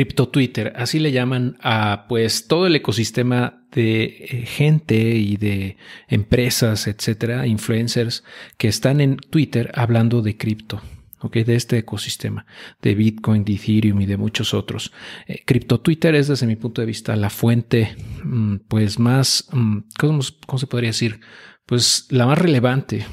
Crypto 0.00 0.30
Twitter, 0.30 0.72
así 0.76 0.98
le 0.98 1.12
llaman 1.12 1.58
a 1.60 2.06
pues 2.08 2.46
todo 2.46 2.66
el 2.66 2.74
ecosistema 2.74 3.66
de 3.70 4.04
eh, 4.04 4.46
gente 4.46 4.96
y 4.96 5.36
de 5.36 5.76
empresas, 6.08 6.86
etcétera, 6.86 7.46
influencers 7.46 8.24
que 8.56 8.68
están 8.68 9.02
en 9.02 9.18
Twitter 9.18 9.70
hablando 9.74 10.22
de 10.22 10.38
cripto. 10.38 10.80
Okay, 11.18 11.44
de 11.44 11.54
este 11.54 11.76
ecosistema 11.76 12.46
de 12.80 12.94
Bitcoin, 12.94 13.44
de 13.44 13.52
Ethereum 13.52 14.00
y 14.00 14.06
de 14.06 14.16
muchos 14.16 14.54
otros. 14.54 14.90
Eh, 15.26 15.42
Crypto 15.44 15.80
Twitter 15.80 16.14
es 16.14 16.28
desde 16.28 16.46
mi 16.46 16.56
punto 16.56 16.80
de 16.80 16.86
vista 16.86 17.14
la 17.14 17.28
fuente, 17.28 17.94
mm, 18.24 18.56
pues 18.68 18.98
más, 18.98 19.50
mm, 19.52 19.80
¿cómo, 19.98 20.20
¿cómo, 20.46 20.58
se 20.58 20.66
podría 20.66 20.88
decir? 20.88 21.20
Pues 21.66 22.06
la 22.08 22.24
más 22.24 22.38
relevante, 22.38 23.04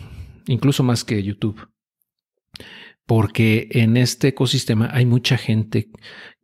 incluso 0.46 0.84
más 0.84 1.04
que 1.04 1.22
YouTube. 1.22 1.68
Porque 3.06 3.68
en 3.72 3.98
este 3.98 4.30
ecosistema 4.30 4.90
hay 4.94 5.06
mucha 5.06 5.38
gente 5.38 5.90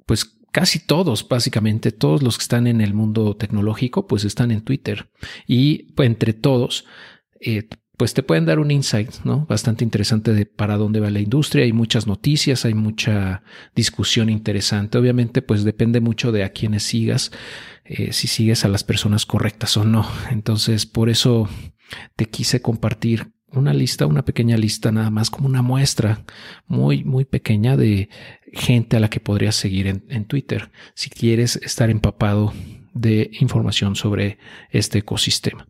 pues 0.05 0.37
casi 0.51 0.79
todos, 0.79 1.27
básicamente 1.27 1.91
todos 1.91 2.21
los 2.21 2.37
que 2.37 2.43
están 2.43 2.67
en 2.67 2.79
el 2.79 2.93
mundo 2.93 3.35
tecnológico, 3.35 4.07
pues 4.07 4.23
están 4.23 4.51
en 4.51 4.61
Twitter. 4.61 5.09
Y 5.47 5.91
pues, 5.93 6.07
entre 6.07 6.33
todos, 6.33 6.85
eh, 7.41 7.67
pues 7.97 8.13
te 8.13 8.23
pueden 8.23 8.45
dar 8.45 8.59
un 8.59 8.71
insight, 8.71 9.11
¿no? 9.23 9.45
Bastante 9.47 9.83
interesante 9.83 10.33
de 10.33 10.45
para 10.45 10.77
dónde 10.77 10.99
va 10.99 11.09
la 11.09 11.19
industria. 11.19 11.65
Hay 11.65 11.73
muchas 11.73 12.07
noticias, 12.07 12.65
hay 12.65 12.73
mucha 12.73 13.43
discusión 13.75 14.29
interesante. 14.29 14.97
Obviamente, 14.97 15.41
pues 15.41 15.63
depende 15.63 16.01
mucho 16.01 16.31
de 16.31 16.43
a 16.43 16.49
quienes 16.49 16.83
sigas, 16.83 17.31
eh, 17.85 18.13
si 18.13 18.27
sigues 18.27 18.65
a 18.65 18.67
las 18.67 18.83
personas 18.83 19.25
correctas 19.25 19.77
o 19.77 19.83
no. 19.83 20.07
Entonces, 20.31 20.85
por 20.85 21.09
eso 21.09 21.49
te 22.15 22.25
quise 22.25 22.61
compartir 22.61 23.31
una 23.53 23.73
lista, 23.73 24.05
una 24.05 24.25
pequeña 24.25 24.57
lista 24.57 24.91
nada 24.91 25.09
más 25.09 25.29
como 25.29 25.47
una 25.47 25.61
muestra 25.61 26.23
muy, 26.67 27.03
muy 27.03 27.25
pequeña 27.25 27.77
de 27.77 28.09
gente 28.51 28.97
a 28.97 28.99
la 28.99 29.09
que 29.09 29.19
podrías 29.19 29.55
seguir 29.55 29.87
en, 29.87 30.25
Twitter 30.25 30.71
si 30.93 31.09
quieres 31.09 31.55
estar 31.57 31.89
empapado 31.89 32.53
de 32.93 33.31
información 33.39 33.95
sobre 33.95 34.37
este 34.69 34.99
ecosistema. 34.99 35.67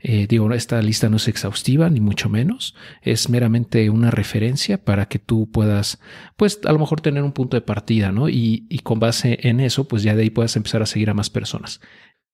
Eh, 0.00 0.26
digo, 0.28 0.52
esta 0.52 0.80
lista 0.82 1.08
no 1.08 1.16
es 1.16 1.28
exhaustiva 1.28 1.90
ni 1.90 2.00
mucho 2.00 2.28
menos, 2.28 2.74
es 3.02 3.28
meramente 3.28 3.90
una 3.90 4.10
referencia 4.10 4.82
para 4.82 5.06
que 5.06 5.18
tú 5.18 5.50
puedas, 5.50 6.00
pues 6.36 6.60
a 6.64 6.72
lo 6.72 6.78
mejor 6.78 7.00
tener 7.00 7.22
un 7.22 7.32
punto 7.32 7.56
de 7.56 7.60
partida, 7.60 8.10
¿no? 8.10 8.28
Y, 8.28 8.66
con 8.82 8.98
base 8.98 9.38
en 9.42 9.60
eso, 9.60 9.86
pues 9.86 10.02
ya 10.02 10.14
de 10.14 10.22
ahí 10.22 10.30
puedas 10.30 10.56
empezar 10.56 10.82
a 10.82 10.86
seguir 10.86 11.10
a 11.10 11.14
más 11.14 11.30
personas. 11.30 11.80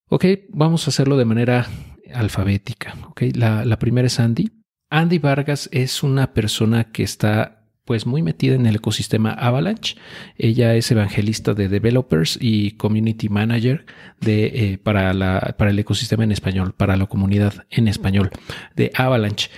Ok, 0.09 0.25
vamos 0.51 0.87
a 0.87 0.91
hacerlo 0.91 1.17
de 1.17 1.25
manera 1.25 1.67
alfabética. 2.15 2.97
Ok, 3.09 3.23
la, 3.35 3.65
la 3.65 3.79
primera 3.79 4.07
es 4.07 4.21
Andy. 4.21 4.51
Andy 4.91 5.19
Vargas 5.19 5.69
es 5.73 6.03
una 6.03 6.33
persona 6.33 6.85
que 6.85 7.03
está 7.03 7.65
pues 7.85 8.05
muy 8.05 8.23
metida 8.23 8.55
en 8.57 8.67
el 8.67 8.77
ecosistema 8.77 9.31
Avalanche. 9.31 9.97
Ella 10.37 10.75
es 10.75 10.91
evangelista 10.91 11.55
de 11.55 11.69
developers 11.69 12.37
y 12.41 12.73
community 12.73 13.29
manager 13.29 13.87
de, 14.21 14.47
eh, 14.47 14.79
para, 14.79 15.13
la, 15.15 15.55
para 15.57 15.71
el 15.71 15.79
ecosistema 15.79 16.25
en 16.25 16.33
español, 16.33 16.75
para 16.77 16.97
la 16.97 17.07
comunidad 17.07 17.65
en 17.71 17.87
español 17.87 18.31
de 18.75 18.91
Avalanche. 18.95 19.51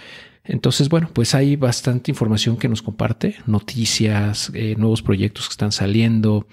Entonces, 0.44 0.88
bueno, 0.88 1.10
pues 1.12 1.34
hay 1.34 1.56
bastante 1.56 2.10
información 2.10 2.56
que 2.56 2.68
nos 2.68 2.80
comparte, 2.80 3.36
noticias, 3.46 4.50
eh, 4.54 4.74
nuevos 4.78 5.02
proyectos 5.02 5.46
que 5.46 5.52
están 5.52 5.72
saliendo, 5.72 6.46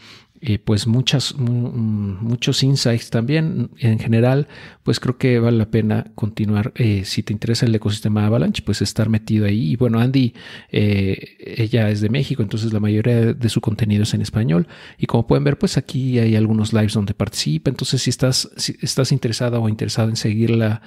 eh, 0.48 0.60
pues 0.60 0.86
muchas, 0.86 1.34
muchos 1.36 2.62
insights 2.62 3.10
también. 3.10 3.72
En 3.80 3.98
general, 3.98 4.48
pues 4.84 5.00
creo 5.00 5.18
que 5.18 5.40
vale 5.40 5.58
la 5.58 5.72
pena 5.72 6.12
continuar. 6.14 6.72
Eh, 6.76 7.02
si 7.04 7.24
te 7.24 7.34
interesa 7.34 7.66
el 7.66 7.74
ecosistema 7.74 8.28
Avalanche, 8.28 8.62
pues 8.62 8.84
estar 8.84 9.10
metido 9.10 9.48
ahí. 9.48 9.72
Y 9.72 9.76
bueno, 9.76 10.00
Andy, 10.00 10.36
eh, 10.72 11.38
ella 11.40 11.90
es 11.90 12.00
de 12.00 12.10
México, 12.10 12.44
entonces 12.44 12.72
la 12.74 12.80
mayoría 12.80 13.34
de 13.34 13.50
su 13.50 13.60
contenido 13.60 14.04
es 14.04 14.14
en 14.14 14.22
español. 14.22 14.68
Y 15.00 15.08
como 15.08 15.26
pueden 15.26 15.44
ver, 15.44 15.58
pues 15.58 15.78
aquí 15.78 16.20
hay 16.20 16.36
algunos 16.36 16.74
lives 16.74 16.94
donde 16.94 17.16
participa. 17.16 17.72
Entonces, 17.72 18.04
si 18.04 18.12
estás, 18.12 18.48
si 18.56 18.78
estás 18.82 19.12
interesada 19.12 19.58
o 19.58 19.68
interesado 19.68 20.10
en 20.10 20.16
seguirla, 20.16 20.84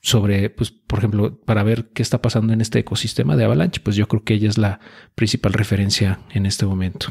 sobre, 0.00 0.50
pues, 0.50 0.70
por 0.70 1.00
ejemplo, 1.00 1.40
para 1.40 1.64
ver 1.64 1.88
qué 1.92 2.02
está 2.02 2.22
pasando 2.22 2.52
en 2.52 2.60
este 2.60 2.78
ecosistema 2.78 3.34
de 3.34 3.44
Avalanche, 3.44 3.80
pues 3.82 3.96
yo 3.96 4.06
creo 4.06 4.22
que 4.22 4.34
ella 4.34 4.48
es 4.48 4.58
la 4.58 4.78
principal 5.16 5.54
referencia 5.54 6.20
en 6.32 6.46
este 6.46 6.64
momento. 6.64 7.08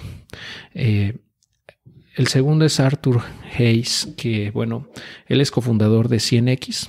El 2.15 2.27
segundo 2.27 2.63
es 2.65 2.79
Arthur 2.79 3.21
Hayes, 3.57 4.13
que 4.15 4.49
bueno, 4.51 4.87
él 5.27 5.41
es 5.41 5.51
cofundador 5.51 6.07
de 6.07 6.17
100X. 6.17 6.87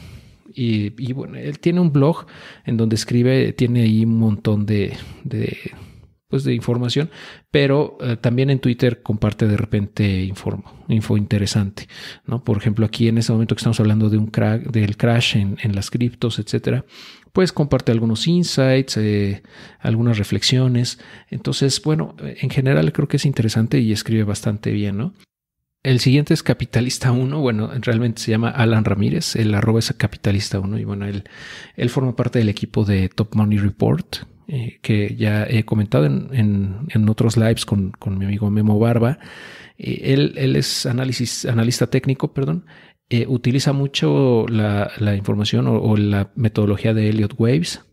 Y, 0.58 1.12
bueno, 1.12 1.36
él 1.36 1.58
tiene 1.58 1.80
un 1.80 1.92
blog 1.92 2.26
en 2.64 2.78
donde 2.78 2.96
escribe, 2.96 3.52
tiene 3.52 3.82
ahí 3.82 4.04
un 4.04 4.18
montón 4.18 4.64
de, 4.64 4.96
pues 6.28 6.44
de 6.44 6.54
información, 6.54 7.10
pero 7.50 7.98
eh, 8.00 8.16
también 8.16 8.48
en 8.48 8.60
Twitter 8.60 9.02
comparte 9.02 9.46
de 9.46 9.56
repente 9.58 10.22
informo, 10.22 10.84
info 10.88 11.18
interesante, 11.18 11.88
¿no? 12.24 12.42
Por 12.42 12.56
ejemplo, 12.56 12.86
aquí 12.86 13.08
en 13.08 13.18
este 13.18 13.32
momento 13.32 13.54
que 13.54 13.60
estamos 13.60 13.80
hablando 13.80 14.08
de 14.08 14.16
un 14.16 14.28
crack, 14.28 14.70
del 14.70 14.96
crash 14.96 15.36
en, 15.36 15.58
en 15.60 15.74
las 15.74 15.90
criptos, 15.90 16.38
etcétera, 16.38 16.86
pues 17.36 17.52
comparte 17.52 17.92
algunos 17.92 18.26
insights, 18.28 18.96
eh, 18.96 19.42
algunas 19.78 20.16
reflexiones. 20.16 20.98
Entonces, 21.28 21.82
bueno, 21.82 22.16
en 22.18 22.48
general 22.48 22.94
creo 22.94 23.08
que 23.08 23.18
es 23.18 23.26
interesante 23.26 23.78
y 23.78 23.92
escribe 23.92 24.24
bastante 24.24 24.70
bien, 24.70 24.96
¿no? 24.96 25.12
El 25.82 26.00
siguiente 26.00 26.32
es 26.32 26.42
Capitalista 26.42 27.12
1. 27.12 27.38
Bueno, 27.38 27.70
realmente 27.82 28.22
se 28.22 28.30
llama 28.30 28.48
Alan 28.48 28.86
Ramírez. 28.86 29.36
El 29.36 29.54
arroba 29.54 29.80
es 29.80 29.92
Capitalista 29.92 30.60
1. 30.60 30.78
Y 30.78 30.84
bueno, 30.84 31.04
él, 31.04 31.24
él 31.76 31.90
forma 31.90 32.16
parte 32.16 32.38
del 32.38 32.48
equipo 32.48 32.86
de 32.86 33.10
Top 33.10 33.34
Money 33.34 33.58
Report, 33.58 34.16
eh, 34.48 34.78
que 34.80 35.14
ya 35.14 35.44
he 35.46 35.64
comentado 35.66 36.06
en, 36.06 36.30
en, 36.88 37.08
otros 37.10 37.36
lives 37.36 37.66
con, 37.66 37.90
con, 37.90 38.16
mi 38.16 38.24
amigo 38.24 38.50
Memo 38.50 38.78
Barba. 38.78 39.18
Eh, 39.76 40.14
él, 40.14 40.32
él, 40.38 40.56
es 40.56 40.86
análisis, 40.86 41.44
analista 41.44 41.86
técnico, 41.86 42.32
perdón, 42.32 42.64
eh, 43.08 43.26
utiliza 43.28 43.72
mucho 43.72 44.46
la, 44.48 44.90
información 45.16 45.66
o, 45.68 45.96
la 45.96 46.30
metodología 46.34 46.92
de 46.92 47.08
Elliott 47.08 47.34
Waves 47.38 47.84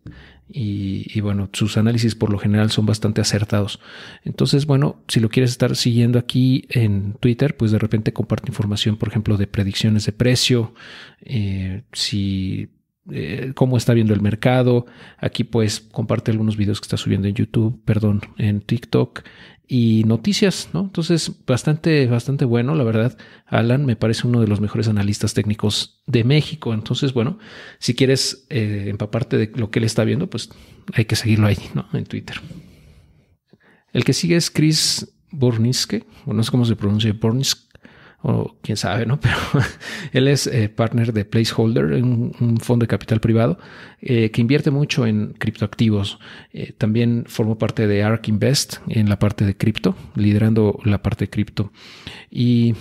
y, 0.49 1.19
bueno, 1.21 1.49
sus 1.53 1.77
análisis 1.77 2.15
por 2.15 2.31
lo 2.31 2.37
general 2.37 2.69
son 2.69 2.85
bastante 2.85 3.21
acertados. 3.21 3.79
Entonces, 4.23 4.65
bueno, 4.65 5.03
si 5.07 5.19
lo 5.19 5.29
quieres 5.29 5.51
estar 5.51 5.75
siguiendo 5.75 6.19
aquí 6.19 6.67
en 6.69 7.13
Twitter, 7.19 7.57
pues 7.57 7.71
de 7.71 7.79
repente 7.79 8.13
comparte 8.13 8.49
información, 8.49 8.97
por 8.97 9.09
ejemplo, 9.09 9.37
de 9.37 9.47
predicciones 9.47 10.05
de 10.05 10.11
precio, 10.11 10.73
eh, 11.21 11.83
si 11.91 12.69
eh, 13.11 13.51
cómo 13.53 13.75
está 13.75 13.93
viendo 13.93 14.13
el 14.13 14.21
mercado. 14.21 14.85
Aquí 15.17 15.43
pues 15.43 15.81
comparte 15.81 16.31
algunos 16.31 16.55
videos 16.55 16.79
que 16.79 16.85
está 16.85 16.97
subiendo 16.97 17.27
en 17.27 17.35
YouTube, 17.35 17.81
perdón, 17.83 18.21
en 18.37 18.61
TikTok 18.61 19.23
y 19.67 20.03
noticias, 20.05 20.69
¿no? 20.73 20.81
Entonces, 20.81 21.31
bastante, 21.45 22.07
bastante 22.07 22.45
bueno, 22.45 22.75
la 22.75 22.83
verdad. 22.83 23.17
Alan 23.45 23.85
me 23.85 23.95
parece 23.95 24.27
uno 24.27 24.41
de 24.41 24.47
los 24.47 24.59
mejores 24.59 24.87
analistas 24.87 25.33
técnicos 25.33 26.01
de 26.05 26.23
México. 26.23 26.73
Entonces, 26.73 27.13
bueno, 27.13 27.39
si 27.79 27.95
quieres 27.95 28.45
eh, 28.49 28.85
empaparte 28.89 29.37
de 29.37 29.51
lo 29.55 29.71
que 29.71 29.79
él 29.79 29.85
está 29.85 30.03
viendo, 30.03 30.29
pues 30.29 30.49
hay 30.93 31.05
que 31.05 31.15
seguirlo 31.15 31.47
ahí, 31.47 31.57
¿no? 31.73 31.87
En 31.93 32.03
Twitter. 32.05 32.37
El 33.93 34.03
que 34.03 34.13
sigue 34.13 34.35
es 34.35 34.49
Chris 34.51 35.13
Borniske, 35.31 36.03
o 36.25 36.33
no 36.33 36.43
sé 36.43 36.51
cómo 36.51 36.65
se 36.65 36.75
pronuncia, 36.75 37.13
Borniske, 37.13 37.61
o 38.23 38.55
quién 38.61 38.77
sabe, 38.77 39.05
¿no? 39.05 39.19
Pero 39.21 39.35
él 40.13 40.27
es 40.27 40.47
eh, 40.47 40.69
partner 40.69 41.13
de 41.13 41.25
Placeholder, 41.25 41.85
un, 42.01 42.33
un, 42.39 42.57
fondo 42.57 42.83
de 42.83 42.87
capital 42.87 43.19
privado 43.19 43.59
eh, 44.01 44.31
que 44.31 44.41
invierte 44.41 44.71
mucho 44.71 45.05
en 45.05 45.33
criptoactivos. 45.33 46.19
Eh, 46.53 46.73
también 46.77 47.25
formó 47.27 47.57
parte 47.57 47.85
de 47.85 48.03
ARK 48.03 48.29
Invest 48.29 48.77
en 48.87 49.09
la 49.09 49.19
parte 49.19 49.45
de 49.45 49.55
cripto, 49.55 49.95
liderando 50.15 50.79
la 50.85 51.01
parte 51.01 51.25
de 51.25 51.29
cripto. 51.29 51.71
Y 52.31 52.75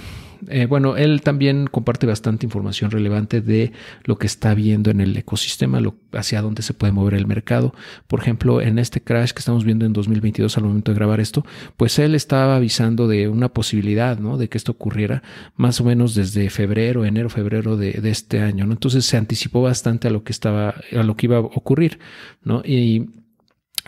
eh, 0.49 0.67
bueno, 0.67 0.97
él 0.97 1.23
también 1.23 1.67
comparte 1.67 2.07
bastante 2.07 2.47
información 2.47 2.91
relevante 2.91 3.41
de 3.41 3.73
lo 4.05 4.19
que 4.19 4.27
está 4.27 4.55
viendo 4.55 4.91
en 4.91 5.01
el 5.01 5.17
ecosistema, 5.17 5.81
lo, 5.81 5.97
hacia 6.13 6.43
dónde 6.43 6.63
se 6.63 6.75
puede 6.75 6.93
mover 6.93 7.15
el 7.15 7.27
mercado. 7.27 7.75
Por 8.07 8.21
ejemplo, 8.21 8.61
en 8.61 8.79
este 8.79 9.01
crash 9.01 9.33
que 9.33 9.39
estamos 9.39 9.65
viendo 9.65 9.87
en 9.87 9.93
2022 9.93 10.57
al 10.57 10.65
momento 10.65 10.93
de 10.93 10.97
grabar 10.97 11.21
esto, 11.21 11.45
pues 11.77 11.99
él 11.99 12.15
estaba 12.15 12.57
avisando 12.57 13.09
de 13.09 13.29
una 13.29 13.51
posibilidad, 13.51 14.19
¿no? 14.19 14.37
De 14.37 14.49
que 14.49 14.59
esto 14.59 14.73
ocurriera 14.73 15.23
más 15.57 15.81
o 15.81 15.85
menos 15.85 16.15
desde 16.15 16.51
febrero, 16.51 17.05
enero, 17.05 17.29
febrero 17.29 17.77
de, 17.77 17.93
de 17.93 18.11
este 18.11 18.41
año, 18.41 18.67
¿no? 18.67 18.73
Entonces 18.73 19.05
se 19.05 19.17
anticipó 19.17 19.63
bastante 19.63 20.09
a 20.09 20.11
lo 20.11 20.25
que 20.25 20.33
estaba, 20.33 20.75
a 20.93 21.03
lo 21.03 21.17
que 21.17 21.27
iba 21.27 21.37
a 21.37 21.41
ocurrir, 21.41 21.99
¿no? 22.43 22.63
Y 22.65 23.22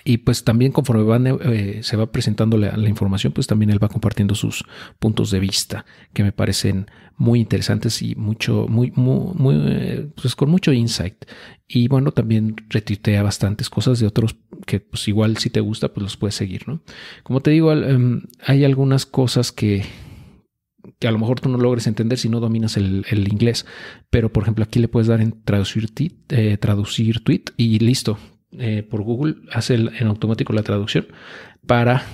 y 0.05 0.19
pues 0.19 0.45
también 0.45 0.71
conforme 0.71 1.03
van, 1.03 1.27
eh, 1.27 1.81
se 1.83 1.97
va 1.97 2.13
presentando 2.13 2.59
la, 2.59 2.89
información, 2.89 3.33
pues 3.33 3.47
también 3.47 3.71
él 3.71 3.83
va 3.83 3.89
compartiendo 3.89 4.35
sus 4.35 4.65
puntos 4.99 5.31
de 5.31 5.41
vista 5.41 5.87
que 6.13 6.23
me 6.23 6.31
parecen 6.31 6.91
muy 7.17 7.41
interesantes 7.41 8.03
y 8.03 8.15
mucho, 8.15 8.67
muy, 8.69 8.93
muy, 8.95 9.33
muy 9.35 10.13
pues 10.21 10.37
con 10.37 10.51
mucho 10.51 10.73
insight. 10.73 11.25
Y 11.67 11.89
bueno, 11.89 12.13
también 12.13 12.55
retuitea 12.69 13.23
bastantes 13.23 13.71
cosas 13.71 13.99
de 13.99 14.07
otros 14.07 14.37
que 14.67 14.81
pues 14.81 15.09
igual 15.09 15.39
si 15.39 15.49
te 15.49 15.61
gusta, 15.61 15.89
pues 15.89 16.03
los 16.03 16.17
puedes 16.19 16.35
seguir, 16.35 16.69
¿no? 16.69 16.83
Como 17.23 17.41
te 17.41 17.51
digo, 17.51 17.73
em, 17.73 18.23
hay 18.45 18.65
algunas 18.65 19.07
cosas 19.07 19.53
que, 19.53 19.85
que 20.99 21.09
a 21.09 21.13
lo 21.13 21.19
mejor 21.19 21.41
tú 21.41 21.49
no 21.49 21.57
logres 21.57 21.87
entender 21.87 22.19
si 22.19 22.29
no 22.29 22.41
dominas 22.41 22.77
el, 22.77 23.05
inglés. 23.31 23.65
Pero, 24.11 24.31
por 24.33 24.43
ejemplo, 24.43 24.65
aquí 24.65 24.81
le 24.81 24.89
puedes 24.89 25.09
dar 25.09 25.23
en 25.23 25.43
traducir, 25.45 25.89
eh, 26.29 26.59
traducir 26.59 27.25
tweet 27.25 27.45
y 27.57 27.79
listo. 27.79 28.19
Eh, 28.59 28.87
por 28.89 29.03
Google 29.03 29.37
hace 29.53 29.75
en 29.75 30.07
automático 30.07 30.53
la 30.53 30.63
traducción 30.63 31.07
para 31.67 32.05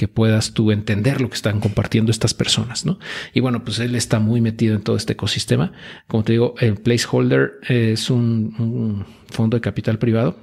que 0.00 0.08
puedas 0.08 0.54
tú 0.54 0.70
entender 0.70 1.20
lo 1.20 1.28
que 1.28 1.34
están 1.34 1.60
compartiendo 1.60 2.10
estas 2.10 2.32
personas, 2.32 2.86
¿no? 2.86 2.98
Y 3.34 3.40
bueno, 3.40 3.64
pues 3.64 3.80
él 3.80 3.94
está 3.94 4.18
muy 4.18 4.40
metido 4.40 4.74
en 4.74 4.80
todo 4.80 4.96
este 4.96 5.12
ecosistema. 5.12 5.72
Como 6.06 6.24
te 6.24 6.32
digo, 6.32 6.54
el 6.58 6.76
Placeholder 6.76 7.58
es 7.68 8.08
un, 8.08 9.04
fondo 9.28 9.58
de 9.58 9.60
capital 9.60 9.98
privado, 9.98 10.38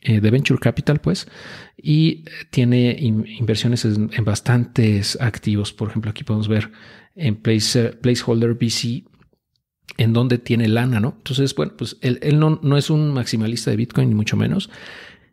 eh, 0.00 0.22
de 0.22 0.30
Venture 0.30 0.58
Capital, 0.58 0.98
pues, 1.02 1.28
y 1.76 2.24
tiene 2.48 2.96
inversiones 2.98 3.84
en, 3.84 4.24
bastantes 4.24 5.18
activos. 5.20 5.74
Por 5.74 5.90
ejemplo, 5.90 6.10
aquí 6.10 6.24
podemos 6.24 6.48
ver 6.48 6.72
en 7.14 7.36
Placeholder 7.36 8.54
VC, 8.54 9.04
en 9.98 10.12
donde 10.12 10.38
tiene 10.38 10.68
lana, 10.68 11.00
¿no? 11.00 11.14
Entonces, 11.18 11.54
bueno, 11.54 11.72
pues 11.76 11.96
él, 12.00 12.38
no, 12.38 12.76
es 12.76 12.90
un 12.90 13.12
maximalista 13.12 13.70
de 13.70 13.76
Bitcoin, 13.76 14.08
ni 14.08 14.14
mucho 14.14 14.36
menos 14.36 14.70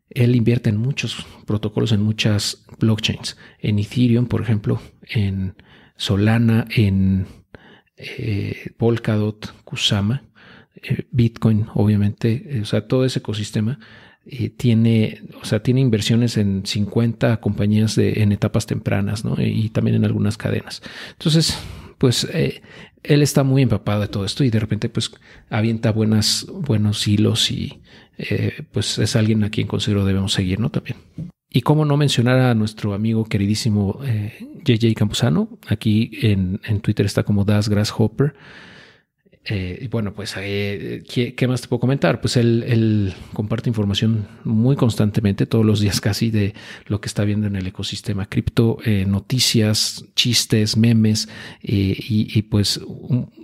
él 0.09 0.35
invierte 0.35 0.69
en 0.69 0.77
muchos 0.77 1.25
protocolos, 1.45 1.91
en 1.91 2.01
muchas 2.01 2.65
blockchains, 2.79 3.37
en 3.59 3.79
Ethereum, 3.79 4.25
por 4.25 4.41
ejemplo, 4.41 4.81
en 5.07 5.55
Solana, 5.95 6.65
en 6.75 7.27
eh, 7.97 8.71
Polkadot, 8.77 9.53
Kusama, 9.63 10.23
eh, 10.81 11.05
Bitcoin, 11.11 11.67
obviamente, 11.73 12.43
eh, 12.47 12.61
o 12.61 12.65
sea, 12.65 12.87
todo 12.87 13.05
ese 13.05 13.19
ecosistema 13.19 13.79
tiene, 14.57 15.23
o 15.41 15.45
sea, 15.45 15.63
tiene 15.63 15.81
inversiones 15.81 16.37
en 16.37 16.63
50 16.63 17.37
compañías 17.37 17.97
en 17.97 18.31
etapas 18.31 18.67
tempranas, 18.67 19.25
¿no? 19.25 19.35
Y 19.39 19.69
también 19.69 19.95
en 19.95 20.05
algunas 20.05 20.37
cadenas. 20.37 20.83
Entonces, 21.13 21.57
pues 21.97 22.27
él 23.03 23.21
está 23.21 23.43
muy 23.43 23.61
empapado 23.61 24.01
de 24.01 24.07
todo 24.07 24.25
esto 24.25 24.43
y 24.43 24.49
de 24.49 24.59
repente, 24.59 24.89
pues, 24.89 25.11
avienta 25.49 25.91
buenos 25.91 27.07
hilos 27.07 27.51
y 27.51 27.79
eh, 28.17 28.63
pues 28.71 28.99
es 28.99 29.15
alguien 29.15 29.43
a 29.45 29.49
quien 29.49 29.65
considero 29.65 30.05
debemos 30.05 30.33
seguir, 30.33 30.59
¿no? 30.59 30.69
También. 30.69 30.97
Y 31.49 31.61
cómo 31.61 31.85
no 31.85 31.97
mencionar 31.97 32.39
a 32.39 32.53
nuestro 32.53 32.93
amigo 32.93 33.25
queridísimo 33.25 34.01
JJ 34.65 34.87
eh, 34.87 34.95
Campuzano. 34.95 35.57
Aquí 35.67 36.11
en, 36.21 36.59
en, 36.65 36.81
Twitter 36.81 37.05
está 37.05 37.23
como 37.23 37.45
Das 37.45 37.69
Grasshopper. 37.69 38.35
Eh, 39.45 39.87
bueno, 39.89 40.13
pues, 40.13 40.35
eh, 40.37 41.01
¿qué, 41.07 41.47
más 41.47 41.61
te 41.61 41.67
puedo 41.67 41.79
comentar? 41.79 42.21
Pues 42.21 42.37
él, 42.37 43.13
comparte 43.33 43.69
información 43.69 44.27
muy 44.43 44.75
constantemente, 44.75 45.45
todos 45.45 45.65
los 45.65 45.79
días 45.79 46.01
casi, 46.01 46.29
de 46.29 46.53
lo 46.85 47.01
que 47.01 47.07
está 47.07 47.23
viendo 47.23 47.47
en 47.47 47.55
el 47.55 47.65
ecosistema 47.65 48.27
cripto, 48.27 48.77
eh, 48.85 49.05
noticias, 49.07 50.05
chistes, 50.15 50.77
memes 50.77 51.29
y, 51.63 52.41
pues 52.43 52.81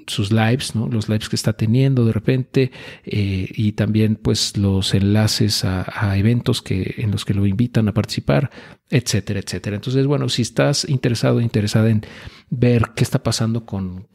sus 0.08 0.32
lives, 0.32 0.76
¿no? 0.76 0.88
Los 0.88 1.10
lives 1.10 1.30
que 1.30 1.36
está 1.36 1.54
teniendo 1.54 2.06
de 2.06 2.14
repente 2.14 2.72
y 3.04 3.72
también 3.72 4.16
pues 4.16 4.56
los 4.58 4.94
enlaces 4.94 5.66
a, 5.66 6.16
eventos 6.18 6.62
que, 6.62 6.96
en 6.98 7.10
los 7.12 7.26
que 7.26 7.34
lo 7.34 7.48
invitan 7.48 7.88
a 7.88 7.94
participar, 7.94 8.52
etcétera, 8.90 9.40
etcétera. 9.40 9.78
Entonces, 9.78 10.06
bueno, 10.06 10.30
si 10.30 10.44
estás 10.44 10.88
interesado, 10.88 11.42
interesada 11.42 11.90
en 11.90 12.06
ver 12.52 12.92
qué 12.96 13.04
está 13.04 13.24
pasando 13.24 13.66
con 13.66 14.08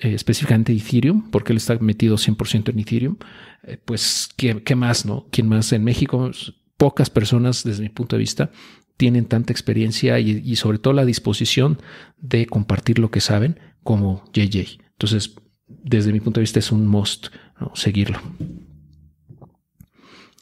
eh, 0.00 0.14
específicamente 0.14 0.72
Ethereum, 0.72 1.30
porque 1.30 1.52
él 1.52 1.58
está 1.58 1.78
metido 1.78 2.16
100% 2.16 2.70
en 2.70 2.78
Ethereum, 2.78 3.16
eh, 3.64 3.78
pues 3.84 4.30
¿qué, 4.36 4.74
más, 4.74 5.04
no? 5.04 5.26
¿Quién 5.30 5.46
más 5.46 5.72
en 5.72 5.84
México? 5.84 6.30
Pocas 6.78 7.10
personas, 7.10 7.64
desde 7.64 7.82
mi 7.82 7.90
punto 7.90 8.16
de 8.16 8.20
vista, 8.20 8.50
tienen 8.96 9.26
tanta 9.26 9.52
experiencia 9.52 10.18
y, 10.18 10.56
sobre 10.56 10.78
todo 10.78 10.94
la 10.94 11.04
disposición 11.04 11.78
de 12.18 12.46
compartir 12.46 12.98
lo 12.98 13.10
que 13.10 13.20
saben 13.20 13.58
como 13.82 14.24
JJ. 14.32 14.78
Entonces, 14.92 15.36
desde 15.66 16.12
mi 16.12 16.20
punto 16.20 16.40
de 16.40 16.42
vista 16.42 16.58
es 16.58 16.72
un 16.72 16.86
must 16.86 17.28
seguirlo. 17.74 18.20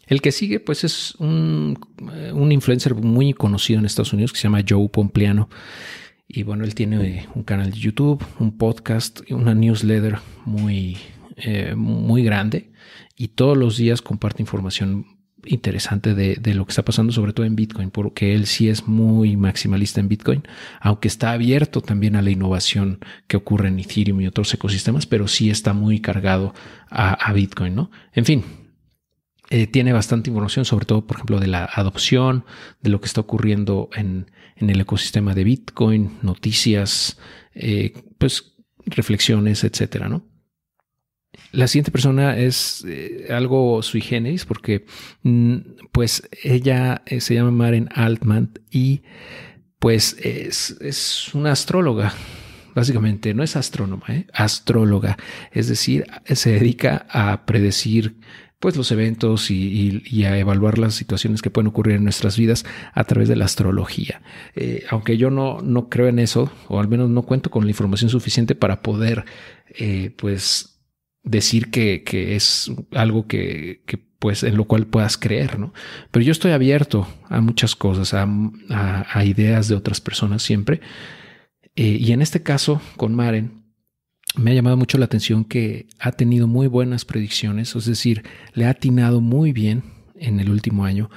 El 0.07 0.23
que 0.23 0.33
sigue, 0.33 0.59
pues 0.59 0.85
es 0.85 1.15
un, 1.17 1.79
eh, 2.15 2.33
un, 2.33 2.51
influencer 2.51 2.95
muy 2.95 3.35
conocido 3.35 3.79
en 3.79 3.87
Estados 3.87 4.13
Unidos 4.13 4.33
que 4.33 4.39
se 4.39 4.45
llama 4.45 4.65
Joe 4.67 4.89
Pompliano. 4.89 5.49
Y 6.29 6.43
bueno, 6.43 6.65
él 6.65 6.75
tiene 6.75 7.27
un 7.35 7.43
canal 7.43 7.71
de 7.71 7.79
YouTube, 7.79 8.23
un 8.39 8.59
podcast, 8.59 9.21
una 9.31 9.55
newsletter 9.55 10.19
muy, 10.45 10.99
eh, 11.37 11.75
muy 11.75 12.23
grande 12.23 12.71
y 13.17 13.29
todos 13.29 13.57
los 13.57 13.79
días 13.79 14.03
comparte 14.03 14.43
información 14.43 15.07
interesante 15.47 16.15
de, 16.15 16.37
de, 16.37 16.55
lo 16.55 16.67
que 16.67 16.71
está 16.73 16.85
pasando, 16.85 17.13
sobre 17.13 17.33
todo 17.33 17.47
en 17.47 17.57
Bitcoin, 17.57 17.91
porque 17.91 18.35
él 18.35 18.47
sí 18.47 18.69
es 18.69 18.87
muy 18.87 19.37
maximalista 19.37 20.01
en 20.01 20.09
Bitcoin, 20.09 20.43
aunque 20.81 21.09
está 21.09 21.33
abierto 21.33 21.81
también 21.81 22.17
a 22.17 22.23
la 22.23 22.31
innovación 22.31 22.99
que 23.27 23.39
ocurre 23.39 23.69
en 23.69 23.79
Ethereum 23.79 24.21
y 24.21 24.27
otros 24.27 24.53
ecosistemas, 24.53 25.07
pero 25.07 25.29
sí 25.29 25.49
está 25.49 25.73
muy 25.73 26.01
cargado 26.01 26.53
a, 26.91 27.13
a 27.13 27.33
Bitcoin, 27.33 27.75
¿no? 27.75 27.91
En 28.13 28.25
fin, 28.27 28.45
eh, 29.51 29.67
tiene 29.67 29.93
bastante 29.93 30.31
información, 30.31 30.65
sobre 30.65 30.85
todo, 30.85 31.07
por 31.07 31.17
ejemplo, 31.17 31.41
de 31.41 31.47
la 31.47 31.65
adopción, 31.65 32.45
de 32.83 32.91
lo 32.91 33.01
que 33.01 33.07
está 33.07 33.23
ocurriendo 33.23 33.89
en, 33.95 34.31
en 34.57 34.69
el 34.69 34.81
ecosistema 34.81 35.35
de 35.35 35.45
Bitcoin, 35.45 36.19
noticias, 36.23 37.19
eh, 37.55 37.95
pues 38.19 38.57
reflexiones, 38.85 39.65
etcétera, 39.65 40.09
¿no? 40.09 40.27
La 41.53 41.67
siguiente 41.67 41.91
persona 41.91 42.37
es 42.37 42.85
eh, 42.87 43.29
algo 43.31 43.83
sui 43.83 44.01
generis 44.01 44.45
porque, 44.45 44.85
mm, 45.23 45.57
pues, 45.93 46.29
ella 46.43 47.03
se 47.19 47.35
llama 47.35 47.51
Maren 47.51 47.89
Altman 47.95 48.53
y, 48.71 49.03
pues, 49.79 50.17
es, 50.23 50.77
es 50.81 51.35
una 51.35 51.53
astróloga 51.53 52.13
básicamente. 52.75 53.35
No 53.35 53.43
es 53.43 53.57
astrónoma, 53.57 54.07
astróloga, 54.33 55.17
es 55.53 55.69
decir, 55.69 56.07
se 56.27 56.53
dedica 56.53 57.07
a 57.11 57.45
predecir 57.45 58.17
pues 58.61 58.77
los 58.77 58.91
eventos 58.91 59.51
y, 59.51 60.25
a 60.25 60.37
evaluar 60.37 60.79
las 60.79 60.95
situaciones 60.95 61.43
que 61.43 61.51
pueden 61.51 61.69
ocurrir 61.69 61.97
en 61.97 62.05
nuestras 62.05 62.37
vidas 62.37 62.65
a 62.93 63.05
través 63.05 63.29
de 63.29 63.37
la 63.37 63.45
astrología. 63.45 64.21
Eh, 64.57 64.85
aunque 64.91 65.17
yo 65.17 65.31
no, 65.31 65.61
no 65.63 65.89
creo 65.89 66.09
en 66.09 66.19
eso, 66.19 66.51
o 66.67 66.81
al 66.81 66.89
menos 66.89 67.09
no 67.09 67.23
cuento 67.23 67.51
con 67.51 67.65
la 67.65 67.71
información 67.71 68.11
suficiente 68.11 68.55
para 68.55 68.83
poder, 68.83 69.25
eh, 69.79 70.13
pues, 70.17 70.81
decir 71.23 71.71
que, 71.71 72.03
es 72.35 72.73
algo 72.93 73.27
que, 73.29 73.83
pues, 74.19 74.43
en 74.43 74.57
lo 74.57 74.65
cual 74.65 74.87
puedas 74.87 75.17
creer, 75.17 75.59
¿no? 75.59 75.73
Pero 76.11 76.25
yo 76.25 76.33
estoy 76.33 76.51
abierto 76.51 77.07
a 77.29 77.41
muchas 77.41 77.77
cosas, 77.77 78.13
a, 78.15 79.25
ideas 79.25 79.69
de 79.69 79.77
otras 79.77 80.01
personas 80.01 80.43
siempre. 80.43 80.81
Eh, 81.77 81.99
y 82.01 82.11
en 82.13 82.23
este 82.23 82.43
caso, 82.43 82.81
con 82.97 83.15
Maren, 83.15 83.68
me 84.37 84.51
ha 84.51 84.55
llamado 84.55 84.77
mucho 84.77 84.99
la 84.99 85.07
atención 85.07 85.45
que 85.45 85.87
ha 85.99 86.13
tenido 86.13 86.47
muy 86.47 86.67
buenas 86.67 87.05
predicciones, 87.05 87.75
es 87.75 87.87
decir, 87.87 88.25
le 88.55 88.67
ha 88.67 88.71
atinado 88.71 89.21
muy 89.21 89.53
bien 89.53 89.83
en 90.15 90.41
el 90.41 90.51
último 90.51 90.85
año 90.85 91.11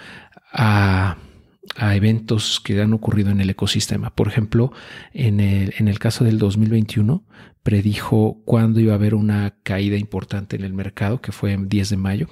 a, 0.51 1.17
eventos 1.77 2.59
que 2.59 2.81
han 2.81 2.93
ocurrido 2.93 3.29
en 3.29 3.39
el 3.39 3.49
ecosistema. 3.49 4.09
Por 4.13 4.27
ejemplo, 4.27 4.73
en 5.13 5.39
el, 5.39 5.73
en 5.77 5.87
el 5.87 5.99
caso 5.99 6.23
del 6.23 6.37
2021, 6.37 7.23
predijo 7.63 8.41
cuándo 8.45 8.79
iba 8.79 8.93
a 8.93 8.95
haber 8.95 9.15
una 9.15 9.55
caída 9.63 9.97
importante 9.97 10.55
en 10.55 10.63
el 10.63 10.73
mercado, 10.73 11.21
que 11.21 11.31
fue 11.31 11.53
el 11.53 11.69
10 11.69 11.89
de 11.91 11.97
mayo. 11.97 12.27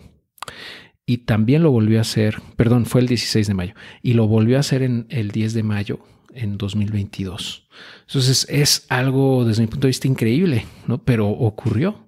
Y 1.06 1.20
también 1.20 1.64
lo 1.64 1.72
volvió 1.72 2.00
a 2.00 2.02
hacer, 2.02 2.42
perdón, 2.56 2.86
fue 2.86 3.02
el 3.02 3.08
16 3.08 3.48
de 3.48 3.54
mayo, 3.54 3.74
y 4.02 4.14
lo 4.14 4.28
volvió 4.28 4.58
a 4.58 4.62
hacer 4.62 4.82
en 4.82 5.06
el 5.10 5.32
10 5.32 5.54
de 5.54 5.64
mayo 5.64 6.00
en 6.34 6.58
2022. 6.58 7.68
Entonces 8.08 8.48
es 8.50 8.86
algo 8.90 9.46
desde 9.46 9.62
mi 9.62 9.68
punto 9.68 9.88
de 9.88 9.90
vista 9.90 10.08
increíble, 10.08 10.66
¿no? 10.88 11.04
Pero 11.04 11.30
ocurrió. 11.30 12.08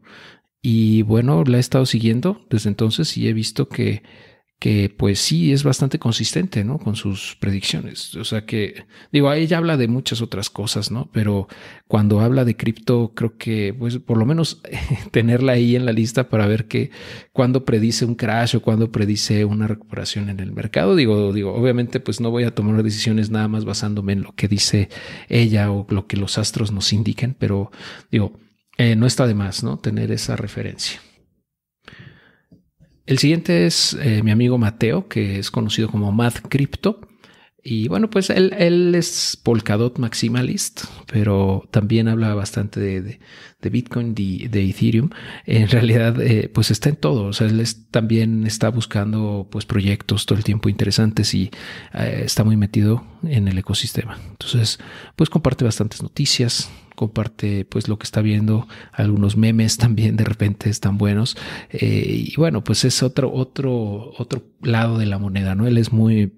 Y 0.62 1.02
bueno, 1.04 1.44
la 1.44 1.58
he 1.58 1.60
estado 1.60 1.86
siguiendo 1.86 2.46
desde 2.50 2.70
entonces 2.70 3.18
y 3.18 3.28
he 3.28 3.34
visto 3.34 3.68
que 3.68 4.04
que 4.62 4.94
pues 4.96 5.18
sí 5.18 5.52
es 5.52 5.64
bastante 5.64 5.98
consistente, 5.98 6.64
¿no? 6.64 6.78
Con 6.78 6.96
sus 6.96 7.36
predicciones. 7.40 8.16
O 8.16 8.24
sea 8.24 8.46
que, 8.46 8.86
digo, 9.12 9.34
ella 9.34 9.58
habla 9.58 9.76
de 9.76 9.88
muchas 9.88 10.22
otras 10.22 10.52
cosas, 10.52 10.92
¿no? 10.92 11.10
Pero 11.12 11.48
cuando 11.88 12.20
habla 12.20 12.46
de 12.46 12.56
cripto, 12.56 13.14
creo 13.16 13.40
que, 13.40 13.74
pues, 13.74 13.98
por 13.98 14.20
lo 14.20 14.26
menos 14.28 14.62
tenerla 15.12 15.54
ahí 15.54 15.76
en 15.76 15.88
la 15.88 15.94
lista 15.94 16.30
para 16.30 16.46
ver 16.46 16.68
que 16.68 16.92
cuando 17.34 17.66
predice 17.66 18.06
un 18.06 18.14
crash 18.14 18.56
o 18.56 18.62
cuando 18.62 18.92
predice 18.92 19.46
una 19.46 19.66
recuperación 19.66 20.30
en 20.30 20.40
el 20.40 20.52
mercado, 20.52 20.96
digo, 20.96 21.34
digo, 21.34 21.56
obviamente, 21.56 22.00
pues 22.00 22.22
no 22.22 22.30
voy 22.30 22.44
a 22.44 22.54
tomar 22.54 22.84
decisiones 22.84 23.32
nada 23.32 23.48
más 23.48 23.66
basándome 23.66 24.14
en 24.14 24.22
lo 24.22 24.36
que 24.36 24.48
dice 24.48 24.90
ella 25.28 25.72
o 25.72 25.88
lo 25.90 26.06
que 26.06 26.18
los 26.18 26.38
astros 26.38 26.72
nos 26.72 26.94
indiquen, 26.94 27.34
pero 27.34 27.72
digo, 28.12 28.40
eh, 28.78 28.96
no 28.96 29.08
está 29.08 29.26
de 29.26 29.34
más, 29.34 29.64
¿no? 29.64 29.80
Tener 29.80 30.12
esa 30.12 30.36
referencia. 30.36 31.02
El 33.12 33.20
siguiente 33.20 33.66
es 33.66 33.94
eh, 34.02 34.24
mi 34.24 34.32
amigo 34.32 34.58
Mateo, 34.58 35.10
que 35.10 35.38
es 35.38 35.52
conocido 35.52 35.90
como 35.90 36.14
Math 36.14 36.48
Crypto. 36.48 37.02
Y 37.64 37.88
bueno, 37.90 38.10
pues 38.10 38.32
él, 38.32 38.54
él 38.58 38.96
es 38.96 39.38
Polkadot 39.42 40.00
Maximalist, 40.00 40.86
pero 41.12 41.68
también 41.70 42.08
habla 42.08 42.34
bastante 42.34 42.80
de, 42.80 43.20
de, 43.62 43.70
Bitcoin, 43.70 44.16
de, 44.16 44.48
de, 44.50 44.68
Ethereum. 44.68 45.12
En 45.46 45.68
realidad, 45.70 46.20
eh, 46.20 46.50
pues 46.52 46.72
está 46.72 46.90
en 46.90 46.96
todo. 46.96 47.26
O 47.26 47.34
sea, 47.34 47.46
él 47.46 47.64
también 47.92 48.48
está 48.48 48.70
buscando 48.70 49.48
pues 49.52 49.66
proyectos 49.66 50.26
todo 50.26 50.40
el 50.40 50.44
tiempo 50.44 50.70
interesantes 50.70 51.36
y 51.36 51.52
eh, 51.94 52.24
está 52.26 52.44
muy 52.44 52.58
metido 52.58 53.04
en 53.24 53.48
el 53.48 53.60
ecosistema. 53.60 54.18
Entonces, 54.32 54.80
pues 55.16 55.30
comparte 55.30 55.64
bastantes 55.64 56.02
noticias, 56.02 56.72
comparte 56.96 57.66
pues 57.66 57.88
lo 57.88 58.00
que 58.00 58.06
está 58.06 58.22
viendo, 58.22 58.68
algunos 58.92 59.38
memes 59.38 59.78
también 59.78 60.18
de 60.18 60.24
repente 60.24 60.70
están 60.70 60.98
buenos 60.98 61.38
eh, 61.70 62.26
y 62.28 62.36
bueno 62.36 62.64
pues 62.64 62.86
es 62.86 63.02
otro 63.02 63.34
otro 63.34 64.14
otro 64.18 64.44
lado 64.62 64.98
de 64.98 65.06
la 65.06 65.18
moneda, 65.18 65.56
¿no? 65.56 65.68
Él 65.68 65.78
es 65.78 65.92
muy, 65.92 66.32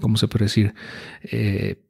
¿cómo 0.00 0.16
se 0.16 0.28
puede 0.28 0.46
decir? 0.46 0.74
Eh, 1.24 1.82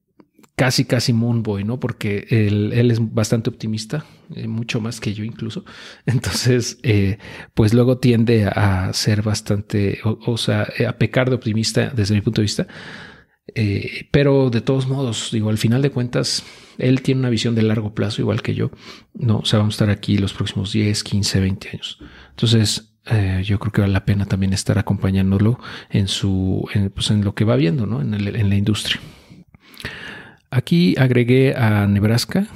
casi, 0.56 0.84
casi 0.84 1.12
Moonboy, 1.12 1.64
¿no? 1.64 1.80
Porque 1.80 2.26
él, 2.30 2.72
es 2.72 2.98
bastante 3.12 3.50
optimista, 3.50 4.04
eh, 4.34 4.46
mucho 4.46 4.80
más 4.80 5.00
que 5.00 5.14
yo 5.14 5.24
incluso. 5.24 5.64
Entonces, 6.06 6.78
eh, 6.82 7.18
pues 7.54 7.74
luego 7.74 7.98
tiende 7.98 8.44
a 8.46 8.92
ser 8.92 9.22
bastante, 9.22 10.00
o, 10.04 10.36
sea, 10.36 10.68
a 10.86 10.92
pecar 10.98 11.28
de 11.30 11.36
optimista 11.36 11.90
desde 11.90 12.14
mi 12.14 12.20
punto 12.20 12.40
de 12.40 12.44
vista. 12.44 12.66
Eh, 13.54 14.08
pero 14.12 14.50
de 14.50 14.60
todos 14.60 14.86
modos, 14.86 15.30
digo, 15.32 15.50
al 15.50 15.58
final 15.58 15.82
de 15.82 15.90
cuentas, 15.90 16.44
él 16.78 17.02
tiene 17.02 17.20
una 17.20 17.30
visión 17.30 17.54
de 17.54 17.62
largo 17.62 17.94
plazo, 17.94 18.22
igual 18.22 18.42
que 18.42 18.54
yo. 18.54 18.70
No, 19.14 19.38
o 19.38 19.44
sea, 19.44 19.58
vamos 19.58 19.74
a 19.74 19.76
estar 19.76 19.90
aquí 19.90 20.16
los 20.16 20.32
próximos 20.32 20.72
10, 20.72 21.02
15, 21.02 21.40
20 21.40 21.68
años. 21.70 21.98
Entonces, 22.30 22.91
yo 23.44 23.58
creo 23.58 23.72
que 23.72 23.80
vale 23.80 23.92
la 23.92 24.04
pena 24.04 24.26
también 24.26 24.52
estar 24.52 24.78
acompañándolo 24.78 25.58
en 25.90 26.08
su, 26.08 26.68
pues 26.94 27.10
en 27.10 27.24
lo 27.24 27.34
que 27.34 27.44
va 27.44 27.56
viendo, 27.56 27.86
¿no? 27.86 28.00
En, 28.00 28.14
en 28.14 28.48
la 28.48 28.56
industria. 28.56 29.00
Aquí 30.50 30.94
agregué 30.98 31.54
a 31.56 31.86
Nebraska, 31.86 32.46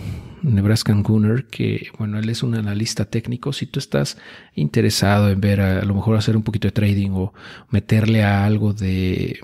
Nebraska 0.43 0.93
Gunner, 0.93 1.47
que 1.47 1.89
bueno, 1.99 2.19
él 2.19 2.29
es 2.29 2.43
un 2.43 2.55
analista 2.55 3.07
técnico. 3.07 3.53
Si 3.53 3.67
tú 3.67 3.79
estás 3.79 4.19
interesado 4.55 5.31
en 5.31 5.41
ver 5.41 5.61
a, 5.61 5.83
lo 5.83 5.95
mejor 5.95 6.17
hacer 6.17 6.37
un 6.37 6.43
poquito 6.43 6.69
de 6.69 6.73
trading 6.73 7.11
o 7.13 7.33
meterle 7.71 8.23
a 8.23 8.45
algo 8.45 8.73
de, 8.73 9.41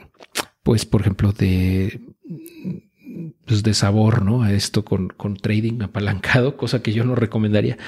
pues 0.62 0.84
por 0.84 1.00
ejemplo, 1.00 1.32
de 1.32 2.00
pues 3.46 3.62
de 3.62 3.74
sabor, 3.74 4.22
¿no? 4.22 4.42
A 4.42 4.52
esto 4.52 4.84
con, 4.84 5.08
con, 5.08 5.36
trading 5.36 5.82
apalancado, 5.82 6.56
cosa 6.58 6.82
que 6.82 6.92
yo 6.92 7.04
no 7.04 7.14
recomendaría. 7.14 7.78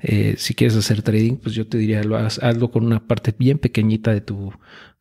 Eh, 0.00 0.34
si 0.38 0.54
quieres 0.54 0.76
hacer 0.76 1.02
trading, 1.02 1.36
pues 1.36 1.54
yo 1.54 1.66
te 1.66 1.78
diría, 1.78 2.02
lo 2.02 2.16
hazlo 2.16 2.70
con 2.70 2.84
una 2.84 3.06
parte 3.06 3.34
bien 3.36 3.58
pequeñita 3.58 4.12
de 4.12 4.20
tu 4.20 4.52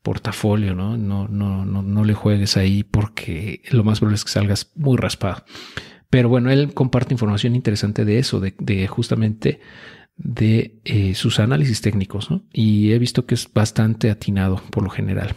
portafolio, 0.03 0.73
¿no? 0.73 0.97
No, 0.97 1.27
no, 1.27 1.65
no, 1.65 1.81
no 1.81 2.03
le 2.03 2.13
juegues 2.13 2.57
ahí 2.57 2.83
porque 2.83 3.61
lo 3.71 3.83
más 3.83 3.99
probable 3.99 4.15
es 4.15 4.25
que 4.25 4.31
salgas 4.31 4.71
muy 4.75 4.97
raspado. 4.97 5.43
Pero 6.09 6.27
bueno, 6.27 6.51
él 6.51 6.73
comparte 6.73 7.13
información 7.13 7.55
interesante 7.55 8.03
de 8.03 8.19
eso, 8.19 8.41
de, 8.41 8.87
justamente 8.87 9.61
de 10.17 10.79
eh, 10.83 11.15
sus 11.15 11.39
análisis 11.39 11.81
técnicos, 11.81 12.29
¿no? 12.29 12.43
Y 12.51 12.91
he 12.91 12.99
visto 12.99 13.25
que 13.25 13.35
es 13.35 13.51
bastante 13.51 14.11
atinado 14.11 14.61
por 14.71 14.83
lo 14.83 14.89
general. 14.89 15.35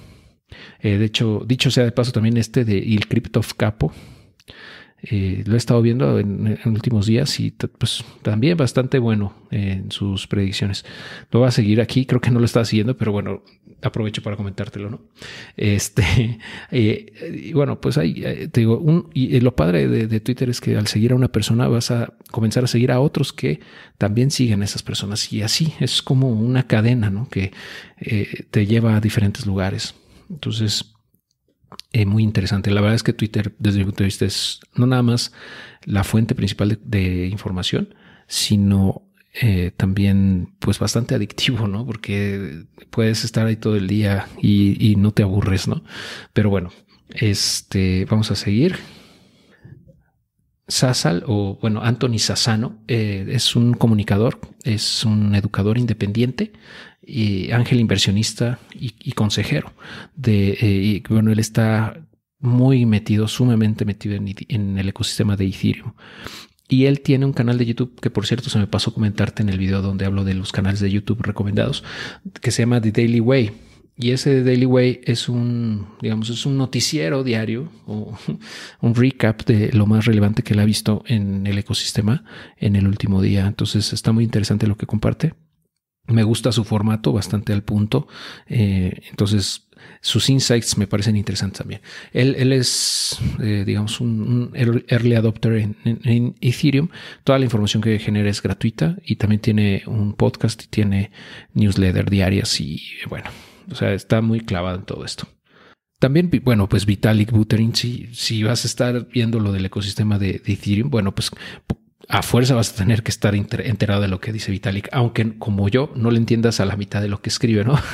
Eh, 0.81 0.99
de 0.99 1.05
hecho, 1.05 1.45
dicho 1.47 1.71
sea 1.71 1.85
de 1.85 1.93
paso, 1.93 2.13
también 2.13 2.37
este 2.37 2.65
de 2.65 2.77
Il 2.77 3.07
Crypto 3.07 3.41
Capo, 3.57 3.93
eh, 5.07 5.45
lo 5.47 5.55
he 5.55 5.59
estado 5.59 5.83
viendo 5.83 6.19
en, 6.19 6.59
últimos 6.65 7.05
días 7.05 7.39
y 7.39 7.51
pues 7.51 8.03
también 8.23 8.57
bastante 8.57 8.99
bueno 8.99 9.35
en 9.51 9.91
sus 9.91 10.27
predicciones. 10.27 10.87
Lo 11.31 11.41
va 11.41 11.49
a 11.49 11.51
seguir 11.51 11.83
aquí, 11.83 12.07
creo 12.07 12.23
que 12.23 12.31
no 12.31 12.39
lo 12.39 12.47
estaba 12.47 12.65
siguiendo, 12.65 12.97
pero 12.97 13.13
bueno, 13.13 13.43
aprovecho 13.83 14.23
para 14.23 14.37
comentártelo, 14.37 14.89
¿no? 14.89 15.01
Este, 15.59 16.39
eh, 16.71 17.13
y 17.35 17.53
bueno, 17.53 17.83
pues 17.83 17.99
ahí 17.99 18.23
eh, 18.25 18.49
te 18.49 18.61
digo, 18.61 19.11
y 19.13 19.39
lo 19.41 19.55
padre 19.55 19.89
de, 19.89 20.21
Twitter 20.21 20.49
es 20.49 20.63
que 20.63 20.75
al 20.75 20.87
seguir 20.87 21.13
a 21.13 21.17
una 21.17 21.29
persona 21.29 21.69
vas 21.69 21.91
a 21.91 22.15
comenzar 22.31 22.65
a 22.65 22.69
seguir 22.69 22.91
a 22.91 23.01
otros 23.01 23.35
que 23.35 23.61
también 23.99 24.31
siguen 24.31 24.63
a 24.63 24.65
esas 24.65 24.83
personas 24.83 25.31
y 25.35 25.43
así 25.43 25.75
es 25.81 26.01
como 26.01 26.31
una 26.31 26.67
cadena, 26.67 27.11
¿no? 27.11 27.29
Que 27.29 27.53
te 28.51 28.67
lleva 28.67 28.97
a 28.97 29.01
diferentes 29.01 29.45
lugares. 29.45 29.95
Entonces, 30.31 30.94
eh, 31.95 32.07
muy 32.07 32.25
interesante. 32.25 32.73
La 32.73 32.81
verdad 32.81 32.97
es 32.97 33.05
que 33.05 33.13
Twitter, 33.13 33.55
desde 33.61 33.79
mi 33.79 33.85
punto 33.85 33.99
de 33.99 34.07
vista, 34.07 34.25
es 34.25 34.59
no 34.75 34.85
nada 34.85 35.05
más 35.05 35.33
la 35.85 36.03
fuente 36.03 36.35
principal 36.35 36.77
de, 36.83 37.29
información, 37.29 37.95
sino 38.27 39.03
eh, 39.41 39.71
también 39.77 40.57
pues 40.59 40.81
bastante 40.81 41.15
adictivo, 41.15 41.69
¿no? 41.69 41.87
Porque 41.87 42.65
puedes 42.91 43.23
estar 43.23 43.47
ahí 43.47 43.55
todo 43.55 43.77
el 43.77 43.87
día 43.87 44.27
y, 44.43 44.97
no 44.99 45.13
te 45.13 45.23
aburres, 45.23 45.69
¿no? 45.69 45.85
Pero 46.33 46.51
bueno, 46.51 46.71
este, 47.11 48.07
vamos 48.11 48.33
a 48.33 48.35
seguir. 48.35 48.75
Sassal, 50.67 51.23
o 51.29 51.59
bueno, 51.61 51.81
Anthony 51.81 52.19
Sassano, 52.19 52.83
eh, 52.89 53.25
es 53.29 53.55
un 53.55 53.73
comunicador, 53.75 54.41
es 54.65 55.05
un 55.05 55.37
educador 55.37 55.79
independiente, 55.79 56.55
y 57.07 57.51
ángel 57.51 57.81
inversionista 57.81 58.59
y, 58.75 59.13
consejero. 59.13 59.73
De, 60.15 60.57
eh, 60.61 61.03
bueno, 61.09 61.33
él 61.33 61.39
está 61.39 62.01
muy 62.41 62.87
metido, 62.87 63.27
sumamente 63.27 63.85
metido 63.85 64.17
en, 64.17 64.79
el 64.79 64.89
ecosistema 64.89 65.37
de 65.37 65.47
Ethereum. 65.47 65.93
Y 66.69 66.87
él 66.87 67.01
tiene 67.01 67.27
un 67.27 67.33
canal 67.33 67.59
de 67.59 67.67
YouTube 67.67 68.01
que, 68.01 68.11
por 68.11 68.27
cierto, 68.27 68.51
se 68.51 68.59
me 68.59 68.67
pasó 68.67 68.93
comentarte 68.93 69.43
en 69.43 69.49
el 69.49 69.59
video 69.59 69.83
donde 69.83 70.07
hablo 70.07 70.25
de 70.25 70.35
los 70.35 70.53
canales 70.53 70.81
de 70.81 70.91
YouTube 70.91 71.23
recomendados, 71.23 71.85
que 72.41 72.51
se 72.51 72.63
llama 72.63 72.81
The 72.81 72.93
Daily 72.93 73.21
Way. 73.21 73.53
Y 73.97 74.11
ese 74.11 74.43
Daily 74.43 74.67
Way 74.67 75.03
es 75.05 75.29
un, 75.29 75.87
digamos, 76.01 76.29
es 76.29 76.47
un 76.47 76.59
noticiero 76.59 77.23
diario 77.23 77.71
o 77.87 78.19
un 78.81 78.95
recap 78.95 79.45
de 79.45 79.73
lo 79.73 79.87
más 79.87 80.05
relevante 80.05 80.43
que 80.43 80.55
él 80.55 80.61
ha 80.61 80.65
visto 80.65 81.05
en 81.07 81.47
el 81.47 81.59
ecosistema 81.59 82.25
en 82.57 82.77
el 82.77 82.89
último 82.89 83.23
día. 83.23 83.47
Entonces 83.47 83.93
está 83.93 84.13
muy 84.13 84.25
interesante 84.25 84.67
lo 84.67 84.77
que 84.77 84.87
comparte. 84.87 85.35
Me 86.07 86.23
gusta 86.23 86.53
su 86.53 86.65
formato, 86.65 87.13
bastante 87.13 87.53
al 87.53 87.63
punto. 87.63 88.07
Eh, 88.47 89.01
entonces, 89.09 89.69
sus 90.01 90.29
insights 90.29 90.77
me 90.77 90.87
parecen 90.87 91.17
interesantes 91.17 91.59
también. 91.59 91.81
Él, 92.13 92.35
él 92.39 92.53
es, 92.53 93.19
eh, 93.41 93.65
digamos, 93.67 94.01
un, 94.01 94.51
early 94.55 95.15
adopter 95.15 95.75
en, 95.85 96.35
Ethereum. 96.41 96.89
Toda 97.25 97.39
la 97.39 97.47
información 97.47 97.83
que 97.83 97.99
genera 97.99 98.29
es 98.29 98.43
gratuita 98.43 98.97
y 99.05 99.17
también 99.17 99.41
tiene 99.41 99.83
un 99.87 100.15
podcast 100.15 100.63
y 100.65 100.67
tiene 100.67 101.11
newsletter 101.55 102.11
diarias 102.11 102.61
y 102.61 102.83
bueno, 103.09 103.31
o 103.71 103.75
sea, 103.75 103.95
está 103.95 104.21
muy 104.21 104.41
clavado 104.41 104.77
en 104.77 104.85
todo 104.85 105.05
esto. 105.05 105.27
También, 105.99 106.31
bueno, 106.45 106.69
pues 106.69 106.85
Vitalik 106.85 107.31
Buterin, 107.31 107.75
si, 107.75 108.09
si 108.13 108.43
vas 108.43 108.65
a 108.65 108.69
estar 108.69 109.09
viendo 109.09 109.41
lo 109.41 109.53
del 109.53 109.65
ecosistema 109.65 110.19
de, 110.19 110.43
de 110.45 110.53
Ethereum, 110.53 110.91
bueno, 110.91 111.15
pues 111.15 111.31
a 112.09 112.23
fuerza 112.23 112.55
vas 112.55 112.73
a 112.73 112.77
tener 112.77 113.03
que 113.03 113.11
estar 113.11 113.35
enterado 113.35 114.03
de 114.03 114.09
lo 114.09 114.21
que 114.21 114.33
dice 114.33 114.53
Vitalik, 114.53 114.89
aunque 114.93 115.39
como 115.39 115.69
yo 115.69 115.93
no 115.97 116.11
le 116.11 116.19
entiendas 116.19 116.61
a 116.61 116.65
la 116.65 116.77
mitad 116.77 117.01
de 117.01 117.09
lo 117.09 117.21
que 117.21 117.31
escribe, 117.31 117.65
¿no? 117.65 117.79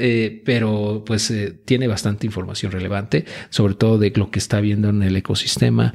Eh, 0.00 0.42
pero 0.44 1.02
pues 1.04 1.30
eh, 1.30 1.50
tiene 1.64 1.88
bastante 1.88 2.24
información 2.24 2.70
relevante, 2.70 3.24
sobre 3.50 3.74
todo 3.74 3.98
de 3.98 4.12
lo 4.14 4.30
que 4.30 4.38
está 4.38 4.60
viendo 4.60 4.90
en 4.90 5.02
el 5.02 5.16
ecosistema, 5.16 5.92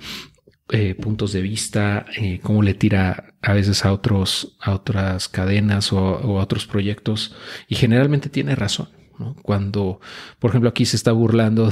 eh, 0.72 0.96
puntos 0.96 1.32
de 1.32 1.42
vista, 1.42 2.06
cómo 2.42 2.64
le 2.64 2.74
tira 2.74 3.34
a 3.42 3.54
veces 3.54 3.86
a 3.86 3.94
otros, 3.94 4.58
a 4.60 4.74
otras 4.74 5.30
cadenas 5.30 5.94
o, 5.94 6.00
a 6.00 6.42
otros 6.42 6.66
proyectos 6.66 7.36
y 7.68 7.76
generalmente 7.76 8.30
tiene 8.30 8.56
razón. 8.56 8.90
Cuando, 9.42 10.00
por 10.40 10.50
ejemplo, 10.50 10.70
aquí 10.70 10.86
se 10.86 10.96
está 10.96 11.12
burlando 11.12 11.72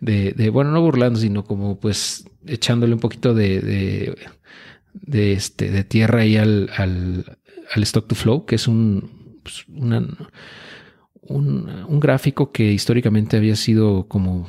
de, 0.00 0.50
bueno, 0.50 0.70
no 0.70 0.80
burlando, 0.80 1.18
sino 1.18 1.44
como 1.44 1.78
pues 1.78 2.28
echándole 2.46 2.94
un 2.94 3.00
poquito 3.00 3.34
de 3.34 4.16
de, 4.94 5.32
este, 5.32 5.70
de 5.70 5.84
tierra 5.84 6.20
ahí 6.20 6.36
al, 6.36 6.70
al, 6.76 7.38
al 7.74 7.82
stock 7.82 8.06
to 8.06 8.14
flow, 8.14 8.46
que 8.46 8.54
es 8.54 8.68
un, 8.68 9.40
pues, 9.42 9.66
un, 9.68 10.28
un, 11.22 12.00
gráfico 12.00 12.52
que 12.52 12.72
históricamente 12.72 13.36
había 13.36 13.56
sido 13.56 14.06
como 14.08 14.48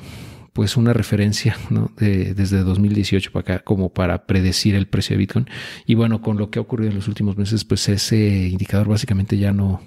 pues 0.53 0.77
una 0.77 0.93
referencia 0.93 1.57
desde 1.99 2.59
2018 2.59 3.31
para 3.33 3.41
acá 3.41 3.59
como 3.65 3.93
para 3.93 4.25
predecir 4.25 4.75
el 4.75 4.87
precio 4.87 5.15
de 5.15 5.17
Bitcoin. 5.17 5.47
Y 5.85 5.95
bueno, 5.95 6.21
con 6.21 6.37
lo 6.37 6.49
que 6.49 6.59
ha 6.59 6.61
ocurrido 6.61 6.91
en 6.91 6.95
los 6.95 7.09
últimos 7.09 7.35
meses, 7.35 7.65
pues 7.65 7.89
ese 7.89 8.47
indicador 8.47 8.87
básicamente 8.87 9.37
ya 9.37 9.51
no, 9.51 9.81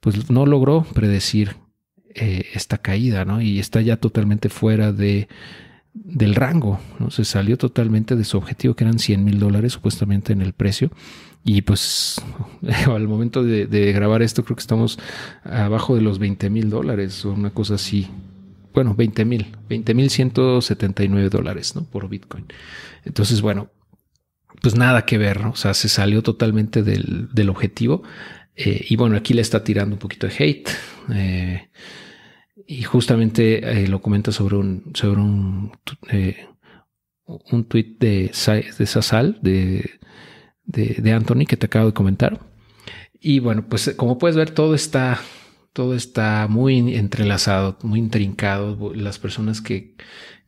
pues 0.00 0.30
no 0.30 0.46
logró 0.46 0.84
predecir 0.94 1.56
eh, 2.14 2.46
esta 2.54 2.78
caída, 2.78 3.24
¿no? 3.24 3.40
Y 3.40 3.58
está 3.58 3.80
ya 3.80 3.96
totalmente 3.96 4.48
fuera 4.48 4.92
de 4.92 5.28
del 6.04 6.34
rango, 6.34 6.78
¿no? 6.98 7.10
Se 7.10 7.24
salió 7.24 7.56
totalmente 7.58 8.16
de 8.16 8.24
su 8.24 8.36
objetivo, 8.38 8.74
que 8.74 8.84
eran 8.84 8.98
100 8.98 9.24
mil 9.24 9.38
dólares 9.38 9.72
supuestamente 9.72 10.32
en 10.32 10.42
el 10.42 10.52
precio. 10.52 10.90
Y 11.44 11.62
pues 11.62 12.20
al 12.86 13.08
momento 13.08 13.42
de, 13.42 13.92
grabar 13.92 14.22
esto, 14.22 14.44
creo 14.44 14.56
que 14.56 14.60
estamos 14.60 14.98
abajo 15.44 15.94
de 15.94 16.02
los 16.02 16.18
20 16.18 16.50
mil 16.50 16.70
dólares 16.70 17.24
o 17.24 17.32
una 17.32 17.50
cosa 17.50 17.74
así. 17.74 18.08
Bueno, 18.74 18.94
20 18.94 19.24
mil, 19.24 19.56
20 19.68 19.94
mil 19.94 20.10
179 20.10 21.30
dólares, 21.30 21.74
¿no? 21.74 21.84
Por 21.84 22.08
Bitcoin. 22.08 22.46
Entonces, 23.04 23.40
bueno, 23.40 23.70
pues 24.62 24.76
nada 24.76 25.04
que 25.04 25.18
ver, 25.18 25.40
¿no? 25.40 25.50
O 25.50 25.56
sea, 25.56 25.74
se 25.74 25.88
salió 25.88 26.22
totalmente 26.22 26.82
del, 26.82 27.28
del 27.32 27.48
objetivo. 27.48 28.02
Eh, 28.58 28.86
y 28.88 28.96
bueno, 28.96 29.16
aquí 29.16 29.34
le 29.34 29.42
está 29.42 29.62
tirando 29.62 29.94
un 29.94 30.00
poquito 30.00 30.26
de 30.26 30.34
hate. 30.36 30.68
Eh, 31.14 31.68
y 32.66 32.82
justamente 32.82 33.82
eh, 33.82 33.86
lo 33.86 34.02
comenta 34.02 34.32
sobre 34.32 34.56
un, 34.56 34.90
sobre 34.94 35.20
un, 35.20 35.72
un 37.52 37.64
tweet 37.64 37.96
de, 38.00 38.32
de 38.78 38.86
Sasal, 38.86 39.38
de, 39.42 39.88
de, 40.64 41.12
Anthony, 41.12 41.46
que 41.46 41.56
te 41.56 41.66
acabo 41.66 41.86
de 41.86 41.94
comentar. 41.94 42.40
Y 43.20 43.38
bueno, 43.38 43.64
pues 43.68 43.94
como 43.96 44.18
puedes 44.18 44.36
ver, 44.36 44.50
todo 44.50 44.74
está, 44.74 45.20
todo 45.72 45.94
está 45.94 46.48
muy 46.50 46.96
entrelazado, 46.96 47.78
muy 47.82 48.00
intrincado. 48.00 48.92
Las 48.92 49.20
personas 49.20 49.60
que, 49.62 49.94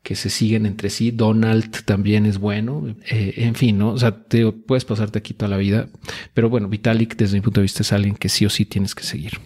que 0.02 0.14
se 0.14 0.30
siguen 0.30 0.66
entre 0.66 0.90
sí. 0.90 1.10
Donald 1.10 1.84
también 1.84 2.26
es 2.26 2.38
bueno. 2.38 2.94
Eh, 3.08 3.34
en 3.36 3.54
fin, 3.54 3.78
¿no? 3.78 3.90
O 3.90 3.98
sea, 3.98 4.24
te, 4.24 4.50
puedes 4.52 4.84
pasarte 4.84 5.18
aquí 5.18 5.34
toda 5.34 5.48
la 5.48 5.56
vida. 5.56 5.88
Pero 6.34 6.48
bueno, 6.48 6.68
Vitalik, 6.68 7.16
desde 7.16 7.36
mi 7.36 7.40
punto 7.42 7.60
de 7.60 7.64
vista, 7.64 7.82
es 7.82 7.92
alguien 7.92 8.16
que 8.16 8.28
sí 8.28 8.46
o 8.46 8.50
sí 8.50 8.64
tienes 8.64 8.94
que 8.94 9.04
seguir. 9.04 9.38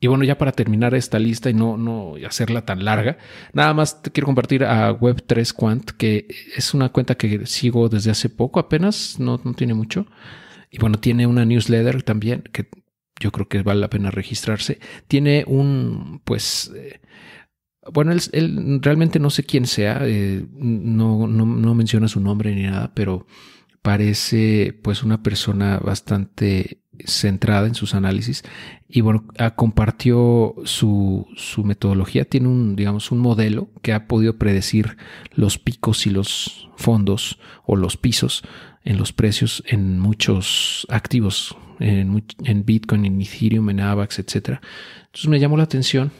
y 0.00 0.06
bueno, 0.06 0.24
ya 0.24 0.36
para 0.36 0.52
terminar 0.52 0.94
esta 0.94 1.18
lista 1.18 1.48
y 1.48 1.54
no, 1.54 1.76
no 1.76 2.14
hacerla 2.26 2.66
tan 2.66 2.84
larga, 2.84 3.16
nada 3.54 3.72
más 3.72 4.02
te 4.02 4.10
quiero 4.10 4.26
compartir 4.26 4.64
a 4.64 4.92
Web3 4.92 5.52
Quant, 5.54 5.90
que 5.92 6.26
es 6.56 6.74
una 6.74 6.90
cuenta 6.90 7.14
que 7.14 7.46
sigo 7.46 7.88
desde 7.88 8.10
hace 8.10 8.28
poco, 8.28 8.60
apenas, 8.60 9.18
no, 9.18 9.40
no 9.44 9.54
tiene 9.54 9.74
mucho. 9.74 10.06
Y 10.70 10.78
bueno, 10.78 10.98
tiene 10.98 11.26
una 11.26 11.44
newsletter 11.44 12.02
también 12.02 12.42
que 12.52 12.68
yo 13.20 13.32
creo 13.32 13.48
que 13.48 13.62
vale 13.62 13.80
la 13.80 13.90
pena 13.90 14.10
registrarse. 14.10 14.80
Tiene 15.08 15.44
un, 15.46 16.20
pues, 16.24 16.72
eh, 16.76 17.00
bueno, 17.92 18.12
él, 18.12 18.80
realmente 18.82 19.18
no 19.18 19.30
sé 19.30 19.44
quién 19.44 19.66
sea, 19.66 20.00
eh, 20.02 20.44
no, 20.54 21.26
no, 21.26 21.44
no 21.44 21.74
menciona 21.74 22.08
su 22.08 22.20
nombre 22.20 22.54
ni 22.54 22.62
nada, 22.62 22.92
pero 22.94 23.26
parece 23.82 24.78
pues 24.82 25.02
una 25.02 25.22
persona 25.22 25.78
bastante 25.78 26.78
centrada 27.04 27.66
en 27.66 27.74
sus 27.74 27.94
análisis 27.94 28.42
y 28.88 29.00
bueno, 29.00 29.26
compartió 29.56 30.54
su, 30.64 31.26
su, 31.36 31.64
metodología, 31.64 32.24
tiene 32.24 32.48
un, 32.48 32.76
digamos, 32.76 33.10
un 33.10 33.18
modelo 33.18 33.68
que 33.82 33.92
ha 33.92 34.06
podido 34.06 34.38
predecir 34.38 34.96
los 35.32 35.58
picos 35.58 36.06
y 36.06 36.10
los 36.10 36.70
fondos 36.76 37.38
o 37.66 37.76
los 37.76 37.96
pisos 37.96 38.42
en 38.84 38.98
los 38.98 39.12
precios 39.12 39.62
en 39.66 39.98
muchos 39.98 40.86
activos, 40.90 41.56
en, 41.80 42.24
en 42.44 42.64
Bitcoin, 42.64 43.04
en 43.04 43.20
Ethereum, 43.20 43.68
en 43.70 43.80
AVAX, 43.80 44.18
etc. 44.20 44.60
Entonces 45.06 45.28
me 45.28 45.40
llamó 45.40 45.56
la 45.56 45.64
atención 45.64 46.12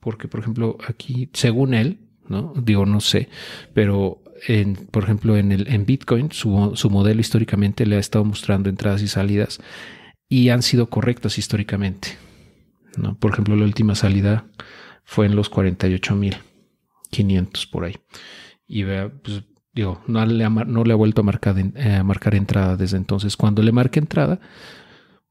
porque, 0.00 0.28
por 0.28 0.40
ejemplo, 0.40 0.78
aquí, 0.86 1.28
según 1.32 1.74
él, 1.74 1.98
¿no? 2.28 2.52
Digo, 2.56 2.86
no 2.86 3.00
sé, 3.00 3.28
pero 3.74 4.22
en, 4.46 4.76
por 4.76 5.04
ejemplo, 5.04 5.36
en, 5.36 5.52
el, 5.52 5.68
en 5.68 5.86
Bitcoin, 5.86 6.30
su, 6.30 6.72
su 6.74 6.90
modelo 6.90 7.20
históricamente 7.20 7.86
le 7.86 7.96
ha 7.96 8.00
estado 8.00 8.24
mostrando 8.24 8.68
entradas 8.68 9.02
y 9.02 9.08
salidas 9.08 9.60
y 10.28 10.50
han 10.50 10.62
sido 10.62 10.90
correctas 10.90 11.38
históricamente. 11.38 12.18
¿no? 12.96 13.16
Por 13.16 13.32
ejemplo, 13.32 13.56
la 13.56 13.64
última 13.64 13.94
salida 13.94 14.46
fue 15.04 15.26
en 15.26 15.36
los 15.36 15.50
48.500 15.50 17.70
por 17.70 17.84
ahí. 17.84 17.96
Y 18.66 18.82
vea, 18.82 19.10
pues 19.10 19.44
digo, 19.72 20.02
no 20.06 20.24
le 20.26 20.44
ha, 20.44 20.96
vuelto 20.96 21.22
a 21.22 21.24
marcar, 21.24 21.56
eh, 21.58 22.02
marcar 22.02 22.34
entrada 22.34 22.76
desde 22.76 22.96
entonces. 22.96 23.36
Cuando 23.36 23.62
le 23.62 23.72
marque 23.72 23.98
entrada, 23.98 24.40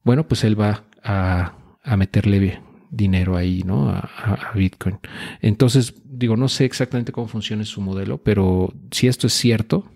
bueno, 0.02 0.26
pues 0.26 0.44
él 0.44 0.60
va 0.60 0.84
a, 1.04 1.54
a 1.82 1.96
meterle 1.96 2.60
dinero 2.90 3.36
ahí, 3.36 3.62
¿no? 3.64 3.90
A, 3.90 3.98
a, 4.00 4.52
Bitcoin. 4.54 4.98
Entonces, 5.40 5.94
digo, 6.04 6.36
no 6.36 6.48
sé 6.48 6.64
exactamente 6.64 7.12
cómo 7.12 7.28
funciona 7.28 7.64
su 7.64 7.80
modelo, 7.80 8.18
pero 8.18 8.72
si 8.90 9.08
esto 9.08 9.26
es 9.26 9.32
cierto, 9.34 9.90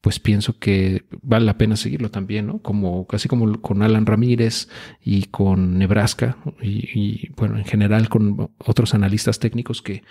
pues 0.00 0.18
pienso 0.18 0.58
que 0.58 1.04
vale 1.22 1.44
la 1.44 1.58
pena 1.58 1.76
seguirlo 1.76 2.10
también, 2.10 2.46
¿no? 2.46 2.60
Como 2.62 3.06
casi 3.06 3.28
como 3.28 3.60
con 3.60 3.82
Alan 3.82 4.06
Ramírez 4.06 4.68
y 5.02 5.24
con 5.24 5.78
Nebraska 5.78 6.38
y, 6.62 7.30
bueno, 7.32 7.58
en 7.58 7.64
general 7.64 8.08
con 8.08 8.50
otros 8.58 8.94
analistas 8.94 9.38
técnicos 9.38 9.82
que 9.82 10.02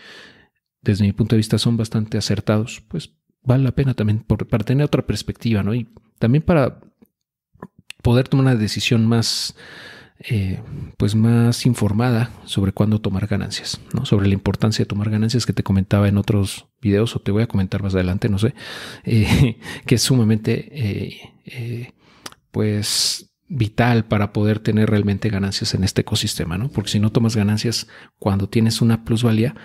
desde 0.82 1.06
mi 1.06 1.14
punto 1.14 1.36
de 1.36 1.38
vista 1.38 1.58
son 1.58 1.76
bastante 1.76 2.18
acertados, 2.18 2.82
pues 2.88 3.16
vale 3.42 3.64
la 3.64 3.72
pena 3.72 3.96
también 3.96 4.20
para 4.20 4.64
tener 4.64 4.86
otra 4.86 5.06
perspectiva, 5.06 5.64
¿no? 5.64 5.74
Y 5.74 5.88
también 6.20 6.44
para 6.44 6.80
poder 8.04 8.28
tomar 8.28 8.46
una 8.46 8.56
decisión 8.56 9.08
más 9.08 9.56
eh, 10.22 10.62
pues 10.98 11.16
más 11.16 11.66
informada 11.66 12.30
sobre 12.44 12.74
cuándo 12.74 13.00
tomar 13.00 13.28
ganancias, 13.28 13.80
¿no? 13.94 14.06
Sobre 14.06 14.28
la 14.28 14.34
importancia 14.34 14.84
de 14.84 14.88
tomar 14.88 15.10
ganancias 15.10 15.46
que 15.46 15.54
te 15.54 15.64
comentaba 15.64 16.10
en 16.10 16.18
otros 16.18 16.68
videos 16.82 17.16
o 17.16 17.20
te 17.20 17.32
voy 17.32 17.44
a 17.44 17.48
comentar 17.48 17.82
más 17.82 17.96
adelante, 17.96 18.28
no 18.28 18.38
sé, 18.38 18.54
eh, 19.06 19.60
que 19.86 19.96
es 19.96 20.02
sumamente, 20.02 20.70
eh, 21.46 21.94
pues 22.52 23.32
vital 23.48 24.06
para 24.06 24.34
poder 24.34 24.60
tener 24.60 24.90
realmente 24.90 25.30
ganancias 25.30 25.74
en 25.74 25.86
este 25.86 26.02
ecosistema, 26.02 26.58
¿no? 26.58 26.70
Porque 26.70 26.92
si 26.92 27.00
no 27.00 27.12
tomas 27.12 27.38
ganancias 27.38 27.88
cuando 28.20 28.50
tienes 28.50 28.82
una 28.82 29.06
plusvalía, 29.06 29.56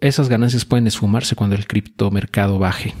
esas 0.00 0.28
ganancias 0.28 0.64
pueden 0.64 0.86
esfumarse 0.86 1.34
cuando 1.34 1.56
el 1.56 1.66
criptomercado 1.66 2.60
baje, 2.60 2.94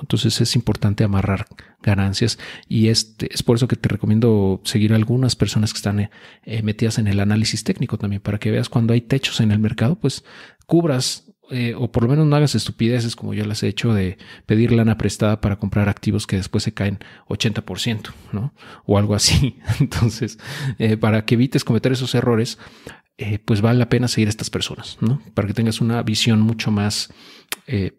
entonces 0.00 0.40
es 0.40 0.56
importante 0.56 1.04
amarrar 1.04 1.46
ganancias 1.82 2.38
y 2.68 2.88
este, 2.88 3.32
es 3.32 3.42
por 3.42 3.56
eso 3.56 3.68
que 3.68 3.76
te 3.76 3.88
recomiendo 3.88 4.60
seguir 4.64 4.92
a 4.92 4.96
algunas 4.96 5.36
personas 5.36 5.72
que 5.72 5.78
están 5.78 6.00
eh, 6.00 6.62
metidas 6.62 6.98
en 6.98 7.06
el 7.06 7.20
análisis 7.20 7.64
técnico 7.64 7.98
también, 7.98 8.22
para 8.22 8.38
que 8.38 8.50
veas 8.50 8.68
cuando 8.68 8.92
hay 8.92 9.00
techos 9.00 9.40
en 9.40 9.52
el 9.52 9.58
mercado, 9.58 9.96
pues 9.96 10.24
cubras 10.66 11.24
eh, 11.50 11.74
o 11.78 11.92
por 11.92 12.02
lo 12.02 12.08
menos 12.08 12.26
no 12.26 12.34
hagas 12.34 12.56
estupideces 12.56 13.14
como 13.14 13.32
yo 13.32 13.44
las 13.44 13.62
he 13.62 13.68
hecho 13.68 13.94
de 13.94 14.18
pedir 14.46 14.72
lana 14.72 14.98
prestada 14.98 15.40
para 15.40 15.60
comprar 15.60 15.88
activos 15.88 16.26
que 16.26 16.36
después 16.36 16.64
se 16.64 16.74
caen 16.74 16.98
80%, 17.28 18.10
¿no? 18.32 18.52
O 18.84 18.98
algo 18.98 19.14
así. 19.14 19.56
Entonces, 19.80 20.38
eh, 20.78 20.96
para 20.96 21.24
que 21.24 21.34
evites 21.34 21.62
cometer 21.62 21.92
esos 21.92 22.14
errores, 22.16 22.58
pues 23.46 23.62
vale 23.62 23.78
la 23.78 23.88
pena 23.88 24.08
seguir 24.08 24.28
a 24.28 24.30
estas 24.30 24.50
personas, 24.50 24.98
¿no? 25.00 25.22
Para 25.32 25.48
que 25.48 25.54
tengas 25.54 25.80
una 25.80 26.02
visión 26.02 26.42
mucho 26.42 26.70
más, 26.70 27.14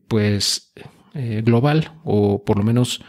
pues, 0.07 0.73
eh, 1.17 1.41
global 1.43 1.91
o 2.03 2.43
por 2.45 2.57
lo 2.57 2.63
menos 2.63 3.01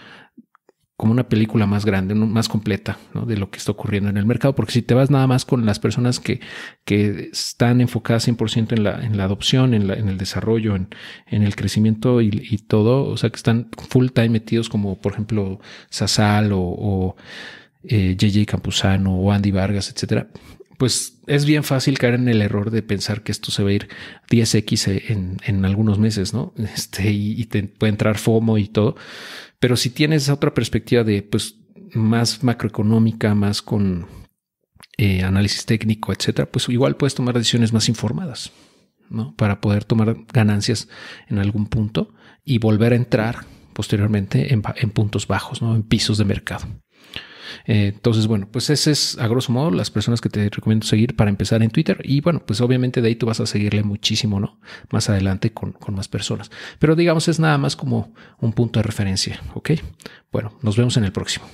como 0.98 1.12
una 1.12 1.28
película 1.28 1.64
más 1.64 1.84
grande, 1.84 2.16
más 2.16 2.48
completa 2.48 2.98
de 3.14 3.36
lo 3.36 3.50
que 3.52 3.58
está 3.58 3.70
ocurriendo 3.70 4.10
en 4.10 4.16
el 4.16 4.26
mercado. 4.26 4.56
Porque 4.56 4.72
si 4.72 4.82
te 4.82 4.94
vas 4.94 5.10
nada 5.10 5.28
más 5.28 5.44
con 5.44 5.64
las 5.64 5.78
personas 5.78 6.18
que, 6.18 6.40
que 6.84 7.28
están 7.32 7.80
enfocadas 7.80 8.26
100% 8.26 8.72
en 8.72 8.82
la, 8.82 9.04
en 9.04 9.16
la 9.16 9.22
adopción, 9.22 9.74
en, 9.74 9.86
la, 9.86 9.94
en 9.94 10.08
el 10.08 10.18
desarrollo, 10.18 10.74
en, 10.74 10.88
el 11.28 11.54
crecimiento 11.54 12.20
y, 12.20 12.58
todo, 12.66 13.04
o 13.04 13.16
sea, 13.16 13.30
que 13.30 13.36
están 13.36 13.68
full 13.88 14.08
time 14.08 14.30
metidos 14.30 14.68
como 14.68 15.00
por 15.00 15.12
ejemplo 15.12 15.60
Sasal 15.88 16.52
o, 16.52 16.58
o 16.60 17.16
eh, 17.84 18.16
JJ 18.18 18.44
Campuzano 18.46 19.14
o 19.20 19.30
Andy 19.30 19.52
Vargas, 19.52 19.90
etcétera, 19.90 20.30
pues 20.78 21.20
es 21.26 21.44
bien 21.44 21.64
fácil 21.64 21.98
caer 21.98 22.14
en 22.14 22.28
el 22.28 22.40
error 22.40 22.70
de 22.70 22.82
pensar 22.82 23.22
que 23.22 23.32
esto 23.32 23.50
se 23.50 23.64
va 23.64 23.70
a 23.70 23.72
ir 23.72 23.88
10x 24.30 25.10
en, 25.10 25.36
en 25.44 25.64
algunos 25.64 25.98
meses, 25.98 26.32
¿no? 26.32 26.54
Este, 26.74 27.10
y, 27.10 27.44
te 27.46 27.64
puede 27.64 27.90
entrar 27.90 28.16
FOMO 28.16 28.56
y 28.58 28.68
todo. 28.68 28.96
Pero 29.58 29.76
si 29.76 29.90
tienes 29.90 30.28
otra 30.28 30.54
perspectiva 30.54 31.02
de, 31.02 31.22
pues, 31.22 31.56
más 31.92 32.44
macroeconómica, 32.44 33.34
más 33.34 33.60
con 33.60 34.06
eh, 34.96 35.24
análisis 35.24 35.66
técnico, 35.66 36.12
etcétera, 36.12 36.48
pues 36.50 36.68
igual 36.68 36.96
puedes 36.96 37.14
tomar 37.14 37.34
decisiones 37.34 37.72
más 37.72 37.88
informadas, 37.88 38.52
¿no? 39.10 39.34
Para 39.34 39.60
poder 39.60 39.84
tomar 39.84 40.16
ganancias 40.32 40.88
en 41.28 41.38
algún 41.38 41.66
punto 41.66 42.14
y 42.44 42.58
volver 42.58 42.92
a 42.92 42.96
entrar 42.96 43.46
posteriormente 43.72 44.52
en, 44.52 44.62
en 44.76 44.90
puntos 44.90 45.26
bajos, 45.26 45.60
¿no? 45.60 45.74
En 45.74 45.82
pisos 45.82 46.18
de 46.18 46.24
mercado. 46.24 46.66
Eh, 47.66 47.92
entonces, 47.94 48.26
bueno, 48.26 48.48
pues 48.50 48.70
ese 48.70 48.90
es 48.90 49.18
a 49.18 49.26
grosso 49.28 49.52
modo 49.52 49.70
las 49.70 49.90
personas 49.90 50.20
que 50.20 50.28
te 50.28 50.48
recomiendo 50.48 50.86
seguir 50.86 51.16
para 51.16 51.30
empezar 51.30 51.62
en 51.62 51.70
Twitter. 51.70 52.00
Y 52.04 52.20
bueno, 52.20 52.42
pues 52.46 52.60
obviamente 52.60 53.00
de 53.00 53.08
ahí 53.08 53.16
tú 53.16 53.26
vas 53.26 53.40
a 53.40 53.46
seguirle 53.46 53.82
muchísimo, 53.82 54.40
¿no? 54.40 54.60
Más 54.90 55.08
adelante 55.10 55.52
con, 55.52 55.72
con 55.72 55.94
más 55.94 56.08
personas. 56.08 56.50
Pero 56.78 56.96
digamos, 56.96 57.28
es 57.28 57.38
nada 57.38 57.58
más 57.58 57.76
como 57.76 58.14
un 58.40 58.52
punto 58.52 58.78
de 58.80 58.84
referencia, 58.84 59.40
¿ok? 59.54 59.70
Bueno, 60.32 60.52
nos 60.62 60.76
vemos 60.76 60.96
en 60.96 61.04
el 61.04 61.12
próximo. 61.12 61.46